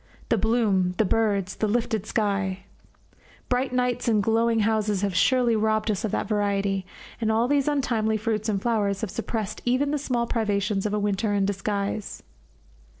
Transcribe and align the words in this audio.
The 0.29 0.37
bloom, 0.39 0.95
the 0.97 1.05
birds, 1.05 1.55
the 1.57 1.67
ifted 1.67 2.07
sky! 2.07 2.61
Bright 3.49 3.71
nights 3.71 4.07
and 4.07 4.23
glowing 4.23 4.61
houses 4.61 5.03
have 5.03 5.13
surely 5.15 5.55
robbed 5.55 5.91
us 5.91 6.03
of 6.03 6.09
that 6.09 6.27
variety, 6.27 6.87
and 7.21 7.31
all 7.31 7.47
these 7.47 7.67
untimely 7.67 8.17
fruits 8.17 8.49
and 8.49 8.59
flowers 8.59 9.01
have 9.01 9.11
suppressed 9.11 9.61
even 9.63 9.91
the 9.91 9.99
small 9.99 10.25
privations 10.25 10.87
of 10.87 10.95
a 10.95 10.99
winter 10.99 11.35
in 11.35 11.45
disguise. 11.45 12.23